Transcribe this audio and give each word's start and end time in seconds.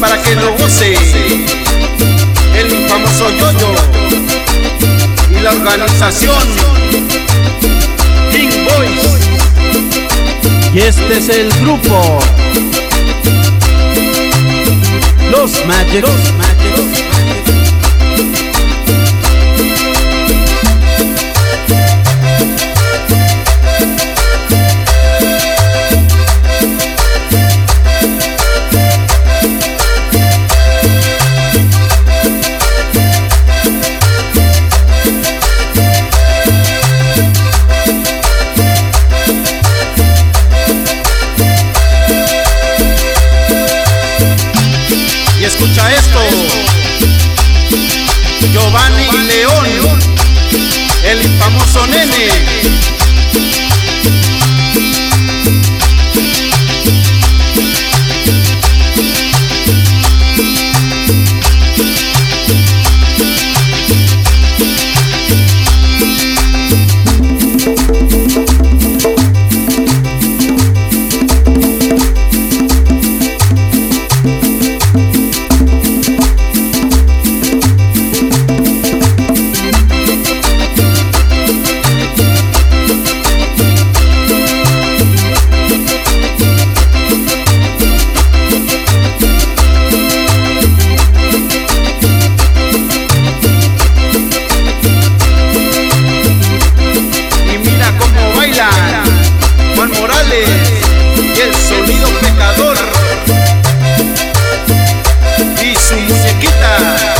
para 0.00 0.20
que 0.22 0.34
lo 0.36 0.54
use 0.64 0.94
el 2.56 2.88
famoso 2.88 3.30
Yoyo 3.30 3.72
y 5.30 5.40
la 5.42 5.52
organización 5.52 6.38
King 8.30 8.48
Boys. 8.64 9.18
Y 10.74 10.80
este 10.80 11.18
es 11.18 11.28
el 11.28 11.50
grupo 11.60 12.20
Los 15.32 15.64
Magic. 15.66 16.02
Los 16.02 16.97
Giovanni 48.46 49.06
León, 49.26 49.98
el 51.04 51.22
famoso 51.38 51.86
nene. 51.86 52.97
Chiquita. 106.48 107.17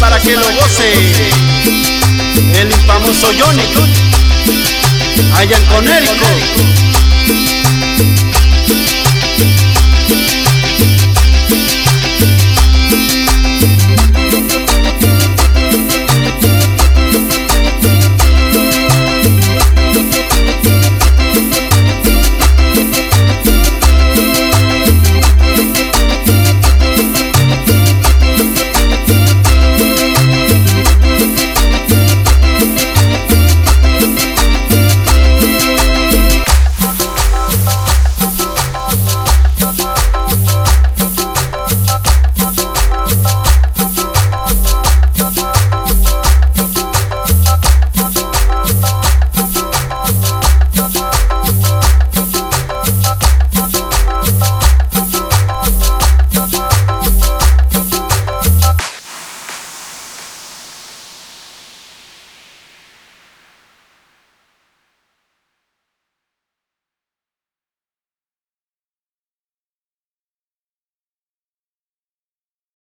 Para 0.00 0.18
que 0.18 0.34
lo 0.34 0.42
goce. 0.54 0.92
El 2.54 2.72
famoso 2.86 3.28
Johnny 3.38 3.62
allá 5.34 5.56
en 5.56 5.64
Conérico 5.66 6.26